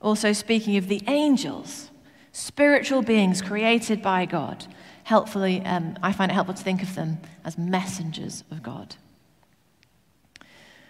Also, 0.00 0.32
speaking 0.32 0.76
of 0.76 0.88
the 0.88 1.02
angels, 1.06 1.90
spiritual 2.32 3.02
beings 3.02 3.40
created 3.40 4.02
by 4.02 4.26
God, 4.26 4.66
helpfully, 5.04 5.62
um, 5.64 5.98
I 6.02 6.12
find 6.12 6.30
it 6.30 6.34
helpful 6.34 6.54
to 6.54 6.62
think 6.62 6.82
of 6.82 6.94
them 6.94 7.18
as 7.44 7.56
messengers 7.56 8.44
of 8.50 8.62
God. 8.62 8.96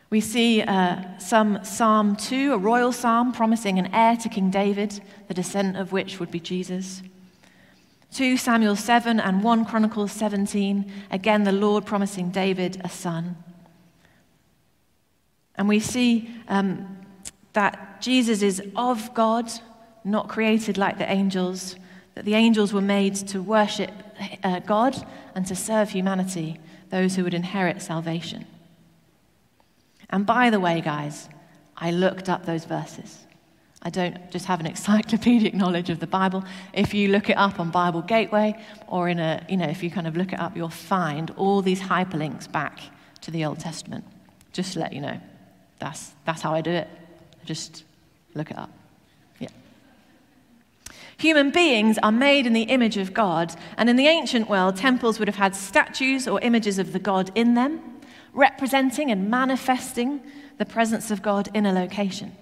We 0.08 0.20
see 0.20 0.62
uh, 0.62 1.18
some 1.18 1.64
Psalm 1.64 2.16
2, 2.16 2.54
a 2.54 2.58
royal 2.58 2.92
psalm 2.92 3.32
promising 3.32 3.78
an 3.78 3.92
heir 3.92 4.16
to 4.16 4.28
King 4.28 4.50
David, 4.50 5.00
the 5.26 5.34
descent 5.34 5.76
of 5.76 5.92
which 5.92 6.20
would 6.20 6.30
be 6.30 6.38
Jesus. 6.38 7.02
2 8.12 8.36
Samuel 8.36 8.76
7 8.76 9.18
and 9.18 9.42
1 9.42 9.64
Chronicles 9.64 10.12
17, 10.12 10.90
again 11.10 11.42
the 11.42 11.52
Lord 11.52 11.84
promising 11.84 12.30
David 12.30 12.80
a 12.84 12.88
son. 12.88 13.36
And 15.56 15.68
we 15.68 15.80
see 15.80 16.30
um, 16.48 16.98
that 17.54 17.85
Jesus 18.00 18.42
is 18.42 18.62
of 18.76 19.12
God, 19.14 19.50
not 20.04 20.28
created 20.28 20.78
like 20.78 20.98
the 20.98 21.10
angels, 21.10 21.76
that 22.14 22.24
the 22.24 22.34
angels 22.34 22.72
were 22.72 22.80
made 22.80 23.14
to 23.14 23.42
worship 23.42 23.90
uh, 24.42 24.60
God 24.60 25.06
and 25.34 25.46
to 25.46 25.54
serve 25.54 25.90
humanity, 25.90 26.58
those 26.90 27.16
who 27.16 27.24
would 27.24 27.34
inherit 27.34 27.82
salvation. 27.82 28.46
And 30.10 30.24
by 30.24 30.50
the 30.50 30.60
way, 30.60 30.80
guys, 30.80 31.28
I 31.76 31.90
looked 31.90 32.28
up 32.28 32.46
those 32.46 32.64
verses. 32.64 33.26
I 33.82 33.90
don't 33.90 34.30
just 34.30 34.46
have 34.46 34.60
an 34.60 34.66
encyclopedic 34.74 35.54
knowledge 35.54 35.90
of 35.90 36.00
the 36.00 36.06
Bible. 36.06 36.44
If 36.72 36.94
you 36.94 37.08
look 37.08 37.28
it 37.28 37.36
up 37.36 37.60
on 37.60 37.70
Bible 37.70 38.02
Gateway 38.02 38.60
or 38.88 39.08
in 39.08 39.18
a, 39.18 39.44
you 39.48 39.56
know, 39.56 39.68
if 39.68 39.82
you 39.82 39.90
kind 39.90 40.06
of 40.06 40.16
look 40.16 40.32
it 40.32 40.40
up, 40.40 40.56
you'll 40.56 40.68
find 40.68 41.30
all 41.36 41.62
these 41.62 41.80
hyperlinks 41.80 42.50
back 42.50 42.80
to 43.20 43.30
the 43.30 43.44
Old 43.44 43.60
Testament. 43.60 44.04
Just 44.52 44.72
to 44.72 44.80
let 44.80 44.92
you 44.92 45.00
know. 45.00 45.20
That's, 45.78 46.12
that's 46.24 46.40
how 46.40 46.54
I 46.54 46.62
do 46.62 46.70
it. 46.70 46.88
Just 47.46 47.84
look 48.34 48.50
it 48.50 48.58
up. 48.58 48.70
Yeah. 49.38 49.48
Human 51.16 51.50
beings 51.50 51.98
are 52.02 52.12
made 52.12 52.46
in 52.46 52.52
the 52.52 52.64
image 52.64 52.98
of 52.98 53.14
God, 53.14 53.54
and 53.78 53.88
in 53.88 53.96
the 53.96 54.06
ancient 54.06 54.50
world, 54.50 54.76
temples 54.76 55.18
would 55.18 55.28
have 55.28 55.36
had 55.36 55.56
statues 55.56 56.28
or 56.28 56.38
images 56.42 56.78
of 56.78 56.92
the 56.92 56.98
God 56.98 57.30
in 57.34 57.54
them 57.54 57.80
representing 58.36 59.10
and 59.10 59.28
manifesting 59.28 60.20
the 60.58 60.66
presence 60.66 61.10
of 61.10 61.22
God 61.22 61.48
in 61.54 61.66
a 61.66 61.72
location. 61.72 62.36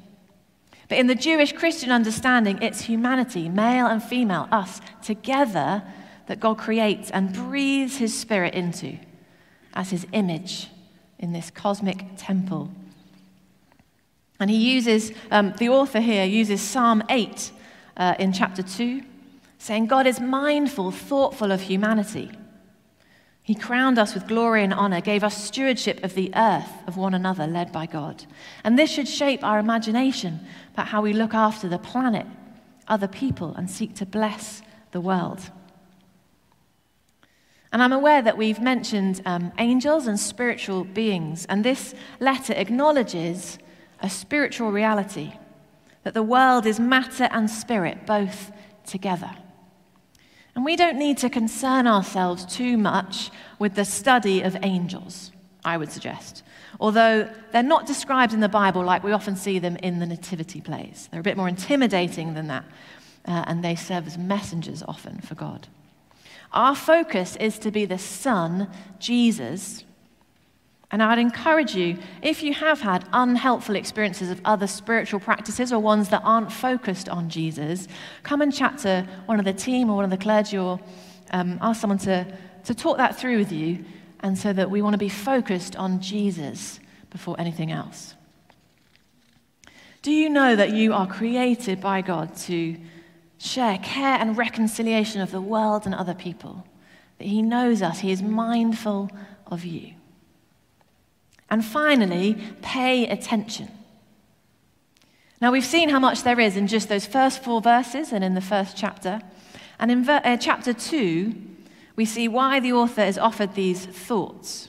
But 0.89 0.99
in 0.99 1.07
the 1.07 1.15
Jewish 1.15 1.53
Christian 1.53 1.91
understanding, 1.91 2.61
it's 2.61 2.83
humanity, 2.83 3.49
male 3.49 3.87
and 3.87 4.03
female, 4.03 4.49
us, 4.53 4.81
together, 5.03 5.83
that 6.27 6.41
God 6.41 6.59
creates 6.59 7.11
and 7.11 7.33
breathes 7.33 7.97
his 7.97 8.19
spirit 8.19 8.55
into 8.55 8.99
as 9.73 9.91
his 9.91 10.07
image 10.13 10.69
in 11.19 11.33
this 11.33 11.51
cosmic 11.51 12.05
temple. 12.17 12.71
And 14.41 14.51
he 14.51 14.57
uses, 14.57 15.13
um, 15.31 15.55
the 15.59 15.69
author 15.69 16.01
here 16.01 16.25
uses 16.25 16.61
Psalm 16.61 17.03
8 17.09 17.53
uh, 17.97 18.15
in 18.19 18.33
chapter 18.33 18.63
2, 18.63 19.03
saying, 19.59 19.87
God 19.87 20.07
is 20.07 20.21
mindful, 20.21 20.91
thoughtful 20.91 21.53
of 21.53 21.63
humanity 21.63 22.31
He 23.45 23.55
crowned 23.55 23.99
us 23.99 24.15
with 24.15 24.27
glory 24.27 24.65
and 24.65 24.73
honor, 24.73 25.03
gave 25.03 25.23
us 25.23 25.45
stewardship 25.45 26.03
of 26.03 26.15
the 26.15 26.33
earth 26.35 26.71
of 26.87 26.97
one 26.97 27.13
another, 27.13 27.47
led 27.47 27.73
by 27.73 27.85
God. 27.85 28.25
And 28.65 28.79
this 28.79 28.91
should 28.91 29.07
shape 29.07 29.45
our 29.45 29.59
imagination 29.59 30.41
about 30.73 30.89
how 30.89 31.03
we 31.03 31.13
look 31.13 31.35
after 31.35 31.69
the 31.69 31.79
planet, 31.79 32.27
other 32.89 33.07
people, 33.07 33.55
and 33.55 33.71
seek 33.71 33.95
to 33.97 34.07
bless 34.07 34.63
the 34.93 35.01
world. 35.01 35.51
And 37.71 37.83
I'm 37.83 37.93
aware 37.93 38.23
that 38.23 38.39
we've 38.39 38.63
mentioned 38.63 39.21
um, 39.27 39.53
angels 39.59 40.07
and 40.07 40.19
spiritual 40.19 40.85
beings, 40.85 41.45
and 41.45 41.63
this 41.63 41.95
letter 42.21 42.55
acknowledges 42.55 43.59
a 44.05 44.11
spiritual 44.11 44.71
reality 44.71 45.33
that 46.03 46.13
the 46.13 46.23
world 46.23 46.67
is 46.67 46.79
matter 46.79 47.27
and 47.31 47.51
spirit 47.51 48.05
both 48.05 48.53
together. 48.85 49.31
And 50.55 50.63
we 50.63 50.77
don't 50.77 50.99
need 50.99 51.17
to 51.19 51.31
concern 51.31 51.87
ourselves 51.87 52.45
too 52.45 52.77
much 52.77 53.31
with 53.59 53.77
the 53.77 53.87
study 53.87 54.43
of 54.43 54.59
angels, 54.63 55.33
I 55.65 55.79
would 55.79 55.91
suggest. 55.91 56.43
Although 56.79 57.31
they're 57.51 57.63
not 57.63 57.87
described 57.87 58.35
in 58.35 58.41
the 58.41 58.49
Bible 58.49 58.85
like 58.85 59.03
we 59.03 59.13
often 59.13 59.37
see 59.37 59.59
them 59.59 59.77
in 59.77 60.01
the 60.01 60.07
nativity 60.07 60.61
plays. 60.61 61.09
They're 61.11 61.21
a 61.21 61.25
bit 61.25 61.39
more 61.39 61.49
intimidating 61.49 62.35
than 62.35 62.49
that, 62.49 62.65
uh, 63.27 63.45
and 63.47 63.65
they 63.65 63.75
serve 63.75 64.07
as 64.07 64.19
messengers 64.19 64.83
often 64.87 65.23
for 65.23 65.35
God. 65.35 65.67
Our 66.53 66.77
focus 66.77 67.37
is 67.37 67.59
to 67.61 67.71
be 67.71 67.87
the 67.87 67.99
Son, 67.99 68.69
Jesus, 68.99 69.83
and 70.95 71.03
I'd 71.03 71.19
encourage 71.19 71.75
you, 71.75 71.99
if 72.23 72.41
you 72.41 72.55
have 72.55 72.81
had 72.81 73.05
unhelpful 73.13 73.75
experiences 73.75 74.31
of 74.31 74.41
other 74.45 74.69
spiritual 74.69 75.19
practices 75.19 75.73
or 75.73 75.81
ones 75.81 76.11
that 76.11 76.23
aren't 76.25 76.53
focused 76.53 77.09
on 77.09 77.29
Jesus, 77.29 77.89
come 78.23 78.41
and 78.41 78.55
chat 78.55 78.79
to 78.79 79.05
one 79.27 79.41
of 79.41 79.45
the 79.45 79.53
team 79.53 79.91
or 79.91 79.97
one 79.97 80.05
of 80.05 80.13
the 80.13 80.17
clergy 80.17 80.57
or 80.57 80.79
um, 81.33 81.59
ask 81.61 81.81
someone 81.81 81.99
to, 81.99 82.25
to 82.67 82.75
talk 82.77 82.99
that 82.99 83.19
through 83.19 83.39
with 83.39 83.51
you, 83.51 83.85
and 84.21 84.39
so 84.39 84.53
that 84.53 84.71
we 84.71 84.83
want 84.83 84.95
to 84.95 84.99
be 84.99 85.09
focused 85.09 85.75
on 85.75 86.01
Jesus 86.01 86.79
before 87.11 87.35
anything 87.41 87.73
else. 87.73 88.15
Do 90.03 90.13
you 90.13 90.31
know 90.31 90.55
that 90.55 90.71
you 90.75 90.93
are 90.93 91.09
created 91.09 91.81
by 91.81 92.03
God 92.03 92.37
to 92.37 92.77
share 93.39 93.79
care 93.79 94.17
and 94.21 94.39
reconciliation 94.39 95.23
of 95.23 95.33
the 95.33 95.41
world 95.41 95.87
and 95.87 95.95
other 95.97 96.15
people? 96.15 96.65
That 97.19 97.27
He 97.27 97.43
knows 97.43 97.83
us, 97.83 97.99
He 97.99 98.13
is 98.13 98.23
mindful 98.23 99.11
of 99.49 99.65
you. 99.65 99.95
And 101.55 101.65
finally, 101.65 102.37
pay 102.63 103.07
attention. 103.07 103.69
Now, 105.41 105.53
we've 105.53 105.65
seen 105.65 105.89
how 105.89 106.01
much 106.01 106.25
there 106.25 106.41
is 106.41 106.57
in 106.57 106.67
just 106.67 106.89
those 106.89 107.07
first 107.07 107.45
four 107.45 107.61
verses 107.61 108.13
and 108.13 108.25
in 108.25 108.35
the 108.35 108.41
first 108.41 108.77
chapter. 108.77 109.21
And 109.79 109.89
in 109.93 110.03
ver- 110.03 110.21
uh, 110.25 110.37
chapter 110.37 110.73
two, 110.73 111.33
we 111.95 112.07
see 112.07 112.27
why 112.27 112.59
the 112.59 112.73
author 112.73 113.03
has 113.03 113.19
offered 113.19 113.55
these 113.55 113.87
thoughts. 113.87 114.69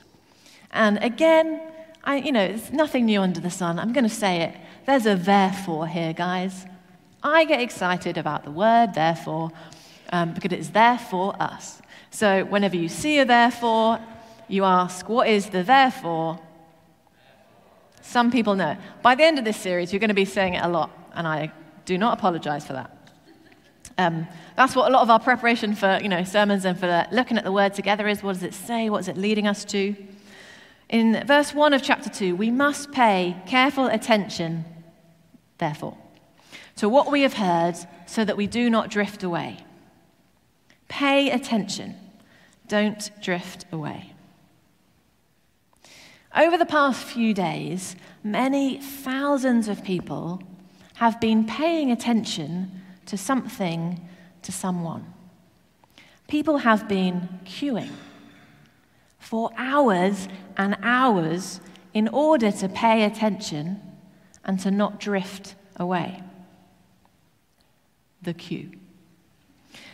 And 0.70 1.02
again, 1.02 1.60
I, 2.04 2.18
you 2.18 2.30
know, 2.30 2.44
it's 2.44 2.70
nothing 2.70 3.06
new 3.06 3.20
under 3.20 3.40
the 3.40 3.50
sun. 3.50 3.80
I'm 3.80 3.92
going 3.92 4.08
to 4.08 4.20
say 4.24 4.42
it. 4.42 4.54
There's 4.86 5.06
a 5.06 5.16
therefore 5.16 5.88
here, 5.88 6.12
guys. 6.12 6.66
I 7.20 7.46
get 7.46 7.60
excited 7.60 8.16
about 8.16 8.44
the 8.44 8.52
word 8.52 8.94
therefore 8.94 9.50
um, 10.12 10.34
because 10.34 10.52
it's 10.52 10.68
there 10.68 10.98
for 10.98 11.34
us. 11.42 11.82
So 12.12 12.44
whenever 12.44 12.76
you 12.76 12.88
see 12.88 13.18
a 13.18 13.24
therefore, 13.24 13.98
you 14.46 14.62
ask, 14.62 15.08
what 15.08 15.26
is 15.26 15.50
the 15.50 15.64
therefore? 15.64 16.38
Some 18.06 18.30
people 18.30 18.54
know. 18.54 18.76
By 19.02 19.16
the 19.16 19.24
end 19.24 19.38
of 19.38 19.44
this 19.44 19.56
series, 19.56 19.92
you're 19.92 20.00
going 20.00 20.08
to 20.08 20.14
be 20.14 20.24
saying 20.24 20.54
it 20.54 20.64
a 20.64 20.68
lot, 20.68 20.90
and 21.14 21.26
I 21.26 21.52
do 21.84 21.98
not 21.98 22.16
apologize 22.16 22.64
for 22.64 22.74
that. 22.74 22.90
Um, 23.98 24.28
that's 24.56 24.76
what 24.76 24.88
a 24.88 24.92
lot 24.92 25.02
of 25.02 25.10
our 25.10 25.18
preparation 25.18 25.74
for 25.74 25.98
you 26.00 26.08
know, 26.08 26.22
sermons 26.22 26.64
and 26.64 26.78
for 26.78 27.06
looking 27.10 27.36
at 27.36 27.44
the 27.44 27.50
word 27.50 27.74
together 27.74 28.06
is. 28.06 28.22
What 28.22 28.34
does 28.34 28.44
it 28.44 28.54
say? 28.54 28.90
What 28.90 29.00
is 29.00 29.08
it 29.08 29.16
leading 29.16 29.48
us 29.48 29.64
to? 29.66 29.96
In 30.88 31.26
verse 31.26 31.52
1 31.52 31.72
of 31.72 31.82
chapter 31.82 32.08
2, 32.08 32.36
we 32.36 32.50
must 32.50 32.92
pay 32.92 33.36
careful 33.46 33.86
attention, 33.86 34.64
therefore, 35.58 35.98
to 36.76 36.88
what 36.88 37.10
we 37.10 37.22
have 37.22 37.34
heard 37.34 37.74
so 38.06 38.24
that 38.24 38.36
we 38.36 38.46
do 38.46 38.70
not 38.70 38.88
drift 38.88 39.24
away. 39.24 39.64
Pay 40.86 41.30
attention. 41.30 41.96
Don't 42.68 43.10
drift 43.20 43.64
away. 43.72 44.12
Over 46.36 46.58
the 46.58 46.66
past 46.66 47.02
few 47.02 47.32
days, 47.32 47.96
many 48.22 48.78
thousands 48.78 49.68
of 49.68 49.82
people 49.82 50.42
have 50.96 51.18
been 51.18 51.46
paying 51.46 51.90
attention 51.90 52.82
to 53.06 53.16
something, 53.16 54.06
to 54.42 54.52
someone. 54.52 55.14
People 56.28 56.58
have 56.58 56.88
been 56.88 57.40
queuing 57.46 57.90
for 59.18 59.50
hours 59.56 60.28
and 60.58 60.76
hours 60.82 61.60
in 61.94 62.06
order 62.08 62.52
to 62.52 62.68
pay 62.68 63.04
attention 63.04 63.80
and 64.44 64.60
to 64.60 64.70
not 64.70 65.00
drift 65.00 65.54
away. 65.76 66.22
The 68.20 68.34
queue. 68.34 68.72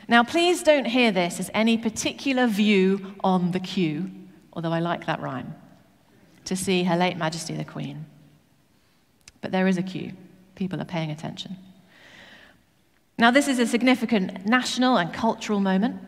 Now, 0.09 0.25
please 0.25 0.65
don't 0.65 0.87
hear 0.87 1.13
this 1.13 1.39
as 1.39 1.53
any 1.55 1.79
particular 1.79 2.49
view 2.49 3.15
on 3.23 3.53
the 3.53 3.61
queue, 3.61 4.11
although 4.53 4.73
I 4.73 4.81
like 4.81 5.07
that 5.07 5.21
rhyme 5.21 5.55
to 6.45 6.57
see 6.57 6.85
Her 6.85 6.97
late 6.97 7.17
Majesty 7.17 7.55
the 7.55 7.65
Queen. 7.65 8.07
But 9.41 9.53
there 9.53 9.67
is 9.67 9.79
a 9.79 9.83
queue. 9.83 10.13
People 10.55 10.81
are 10.81 10.87
paying 10.87 11.11
attention. 11.11 11.57
Now, 13.19 13.31
this 13.31 13.49
is 13.49 13.59
a 13.59 13.67
significant 13.67 14.47
national 14.47 14.97
and 14.97 15.13
cultural 15.13 15.61
moment, 15.61 16.01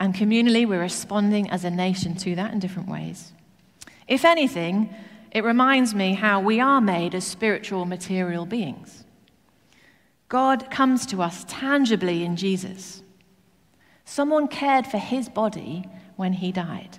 and 0.00 0.14
communally, 0.14 0.66
we're 0.66 0.80
responding 0.80 1.50
as 1.50 1.64
a 1.64 1.70
nation 1.70 2.16
to 2.16 2.34
that 2.36 2.52
in 2.52 2.58
different 2.58 2.88
ways. 2.88 3.32
If 4.08 4.24
anything, 4.24 4.94
it 5.30 5.44
reminds 5.44 5.94
me 5.94 6.14
how 6.14 6.40
we 6.40 6.60
are 6.60 6.80
made 6.80 7.14
as 7.14 7.24
spiritual 7.24 7.84
material 7.84 8.46
beings. 8.46 9.04
God 10.28 10.70
comes 10.70 11.06
to 11.06 11.22
us 11.22 11.44
tangibly 11.48 12.24
in 12.24 12.36
Jesus. 12.36 13.02
Someone 14.04 14.48
cared 14.48 14.86
for 14.86 14.98
his 14.98 15.28
body 15.28 15.84
when 16.16 16.32
he 16.32 16.52
died. 16.52 16.98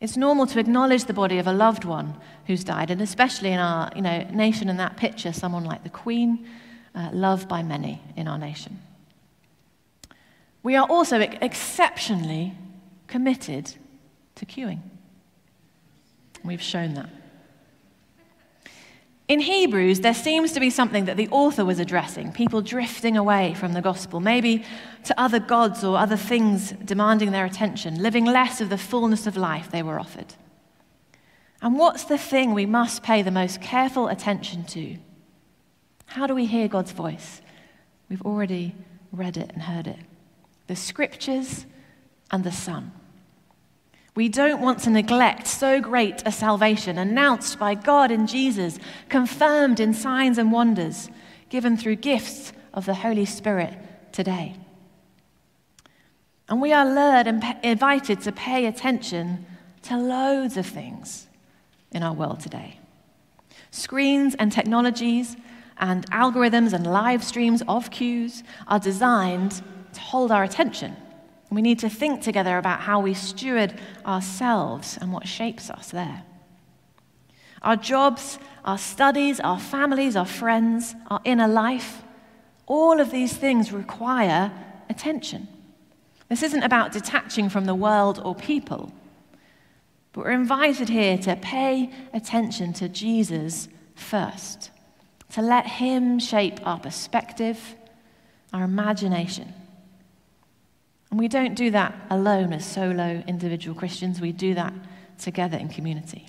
It's 0.00 0.16
normal 0.16 0.46
to 0.48 0.58
acknowledge 0.58 1.04
the 1.04 1.14
body 1.14 1.38
of 1.38 1.46
a 1.46 1.52
loved 1.52 1.84
one 1.84 2.16
who's 2.46 2.64
died, 2.64 2.90
and 2.90 3.00
especially 3.00 3.50
in 3.50 3.58
our 3.58 3.90
you 3.96 4.02
know, 4.02 4.26
nation 4.30 4.68
in 4.68 4.76
that 4.76 4.96
picture, 4.96 5.32
someone 5.32 5.64
like 5.64 5.84
the 5.84 5.90
Queen, 5.90 6.46
uh, 6.94 7.10
loved 7.12 7.48
by 7.48 7.62
many 7.62 8.02
in 8.14 8.28
our 8.28 8.38
nation. 8.38 8.82
We 10.62 10.76
are 10.76 10.86
also 10.88 11.20
exceptionally 11.20 12.54
committed 13.06 13.74
to 14.34 14.44
queuing. 14.44 14.80
We've 16.44 16.62
shown 16.62 16.94
that. 16.94 17.08
In 19.28 19.40
Hebrews, 19.40 20.00
there 20.00 20.14
seems 20.14 20.52
to 20.52 20.60
be 20.60 20.70
something 20.70 21.06
that 21.06 21.16
the 21.16 21.28
author 21.30 21.64
was 21.64 21.80
addressing 21.80 22.32
people 22.32 22.62
drifting 22.62 23.16
away 23.16 23.54
from 23.54 23.72
the 23.72 23.80
gospel, 23.80 24.20
maybe 24.20 24.64
to 25.04 25.20
other 25.20 25.40
gods 25.40 25.82
or 25.82 25.96
other 25.96 26.16
things 26.16 26.72
demanding 26.84 27.32
their 27.32 27.44
attention, 27.44 28.00
living 28.00 28.24
less 28.24 28.60
of 28.60 28.68
the 28.68 28.78
fullness 28.78 29.26
of 29.26 29.36
life 29.36 29.70
they 29.70 29.82
were 29.82 29.98
offered. 29.98 30.34
And 31.60 31.76
what's 31.76 32.04
the 32.04 32.18
thing 32.18 32.54
we 32.54 32.66
must 32.66 33.02
pay 33.02 33.22
the 33.22 33.32
most 33.32 33.60
careful 33.60 34.06
attention 34.06 34.64
to? 34.66 34.96
How 36.06 36.28
do 36.28 36.34
we 36.34 36.46
hear 36.46 36.68
God's 36.68 36.92
voice? 36.92 37.40
We've 38.08 38.22
already 38.22 38.76
read 39.10 39.36
it 39.36 39.50
and 39.52 39.62
heard 39.62 39.88
it. 39.88 39.98
The 40.68 40.76
scriptures 40.76 41.66
and 42.30 42.44
the 42.44 42.52
Son. 42.52 42.92
We 44.16 44.30
don't 44.30 44.62
want 44.62 44.78
to 44.80 44.90
neglect 44.90 45.46
so 45.46 45.78
great 45.78 46.22
a 46.24 46.32
salvation 46.32 46.96
announced 46.96 47.58
by 47.58 47.74
God 47.74 48.10
in 48.10 48.26
Jesus, 48.26 48.78
confirmed 49.10 49.78
in 49.78 49.92
signs 49.92 50.38
and 50.38 50.50
wonders, 50.50 51.10
given 51.50 51.76
through 51.76 51.96
gifts 51.96 52.54
of 52.72 52.86
the 52.86 52.94
Holy 52.94 53.26
Spirit 53.26 53.74
today. 54.12 54.56
And 56.48 56.62
we 56.62 56.72
are 56.72 56.86
lured 56.86 57.26
and 57.26 57.44
invited 57.62 58.22
to 58.22 58.32
pay 58.32 58.64
attention 58.64 59.44
to 59.82 59.98
loads 59.98 60.56
of 60.56 60.64
things 60.64 61.26
in 61.92 62.02
our 62.02 62.14
world 62.14 62.40
today. 62.40 62.80
Screens 63.70 64.34
and 64.36 64.50
technologies 64.50 65.36
and 65.76 66.10
algorithms 66.10 66.72
and 66.72 66.86
live 66.86 67.22
streams 67.22 67.62
of 67.68 67.90
queues 67.90 68.42
are 68.66 68.78
designed 68.78 69.60
to 69.92 70.00
hold 70.00 70.32
our 70.32 70.42
attention 70.42 70.96
we 71.50 71.62
need 71.62 71.78
to 71.80 71.88
think 71.88 72.22
together 72.22 72.58
about 72.58 72.80
how 72.80 73.00
we 73.00 73.14
steward 73.14 73.74
ourselves 74.04 74.98
and 75.00 75.12
what 75.12 75.28
shapes 75.28 75.70
us 75.70 75.90
there. 75.90 76.24
Our 77.62 77.76
jobs, 77.76 78.38
our 78.64 78.78
studies, 78.78 79.40
our 79.40 79.58
families, 79.58 80.16
our 80.16 80.26
friends, 80.26 80.94
our 81.08 81.20
inner 81.24 81.48
life, 81.48 82.02
all 82.66 83.00
of 83.00 83.10
these 83.10 83.32
things 83.36 83.72
require 83.72 84.52
attention. 84.90 85.48
This 86.28 86.42
isn't 86.42 86.64
about 86.64 86.92
detaching 86.92 87.48
from 87.48 87.64
the 87.64 87.74
world 87.74 88.20
or 88.24 88.34
people, 88.34 88.92
but 90.12 90.24
we're 90.24 90.32
invited 90.32 90.88
here 90.88 91.16
to 91.18 91.36
pay 91.36 91.90
attention 92.12 92.72
to 92.74 92.88
Jesus 92.88 93.68
first, 93.94 94.70
to 95.32 95.42
let 95.42 95.66
Him 95.66 96.18
shape 96.18 96.58
our 96.66 96.80
perspective, 96.80 97.76
our 98.52 98.64
imagination 98.64 99.54
And 101.10 101.18
we 101.18 101.28
don't 101.28 101.54
do 101.54 101.70
that 101.70 101.94
alone 102.10 102.52
as 102.52 102.64
solo 102.64 103.22
individual 103.26 103.78
Christians, 103.78 104.20
we 104.20 104.32
do 104.32 104.54
that 104.54 104.72
together 105.18 105.56
in 105.56 105.68
community. 105.68 106.28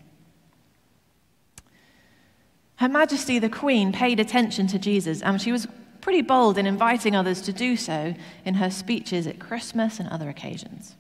Her 2.78 2.88
Majesty 2.88 3.40
the 3.40 3.50
Queen 3.50 3.92
paid 3.92 4.20
attention 4.20 4.68
to 4.68 4.80
Jesus, 4.80 5.22
and 5.22 5.42
she 5.42 5.52
was 5.52 5.68
pretty 6.02 6.22
bold 6.22 6.58
in 6.58 6.68
inviting 6.68 7.16
others 7.16 7.42
to 7.42 7.52
do 7.52 7.76
so 7.76 8.14
in 8.46 8.54
her 8.54 8.70
speeches 8.70 9.28
at 9.28 9.40
Christmas 9.40 10.00
and 10.00 10.08
other 10.10 10.30
occasions. 10.30 10.96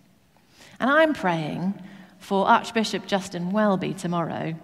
And 0.80 0.90
I'm 0.90 1.14
praying 1.14 1.76
for 2.20 2.48
Archbishop 2.48 3.06
Justin 3.06 3.52
Welby 3.52 3.94
tomorrow 3.94 4.56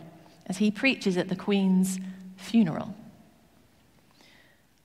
as 0.47 0.57
he 0.57 0.71
preaches 0.71 1.17
at 1.17 1.29
the 1.29 1.35
Queen's 1.35 1.99
funeral. 2.35 2.95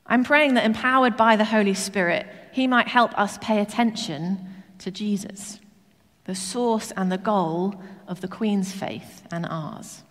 I'm 0.08 0.24
praying 0.24 0.54
that, 0.54 0.64
empowered 0.64 1.16
by 1.16 1.36
the 1.36 1.44
Holy 1.44 1.74
Spirit, 1.74 2.26
he 2.52 2.66
might 2.66 2.88
help 2.88 3.16
us 3.18 3.38
pay 3.38 3.60
attention 3.60 4.38
to 4.78 4.90
Jesus, 4.90 5.60
the 6.24 6.34
source 6.34 6.92
and 6.96 7.12
the 7.12 7.18
goal 7.18 7.74
of 8.06 8.20
the 8.20 8.28
Queen's 8.28 8.72
faith 8.72 9.22
and 9.30 9.46
ours. 9.48 10.02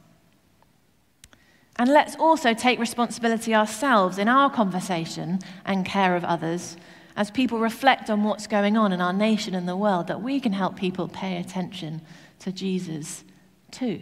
And 1.77 1.89
let's 1.89 2.15
also 2.15 2.53
take 2.53 2.79
responsibility 2.79 3.53
ourselves 3.53 4.17
in 4.17 4.27
our 4.27 4.49
conversation 4.49 5.39
and 5.65 5.85
care 5.85 6.15
of 6.15 6.23
others 6.23 6.77
as 7.15 7.31
people 7.31 7.59
reflect 7.59 8.09
on 8.09 8.23
what's 8.23 8.45
going 8.45 8.77
on 8.77 8.93
in 8.93 9.01
our 9.01 9.13
nation 9.13 9.55
and 9.55 9.67
the 9.67 9.75
world, 9.75 10.07
that 10.07 10.21
we 10.21 10.39
can 10.39 10.53
help 10.53 10.75
people 10.75 11.07
pay 11.07 11.37
attention 11.37 12.01
to 12.39 12.51
Jesus 12.51 13.23
too. 13.71 14.01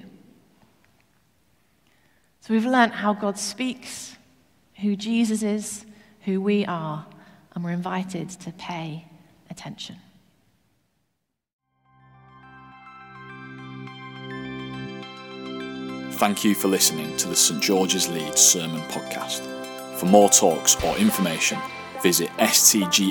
So 2.42 2.54
we've 2.54 2.66
learnt 2.66 2.94
how 2.94 3.14
God 3.14 3.38
speaks, 3.40 4.18
who 4.78 4.96
Jesus 4.96 5.44
is, 5.44 5.86
who 6.22 6.42
we 6.42 6.66
are, 6.66 7.06
and 7.54 7.64
we're 7.64 7.72
invited 7.72 8.30
to 8.30 8.52
pay 8.52 9.06
attention. 9.50 9.98
Thank 16.16 16.46
you 16.46 16.56
for 16.56 16.70
listening 16.70 17.16
to 17.18 17.28
the 17.28 17.36
St 17.36 17.62
George's 17.62 18.10
Leeds 18.10 18.40
Sermon 18.40 18.82
Podcast. 18.84 19.42
For 20.00 20.06
more 20.06 20.30
talks 20.30 20.82
or 20.84 20.98
information, 20.98 21.60
visit 22.02 22.30
stgs.org.uk. 22.38 23.06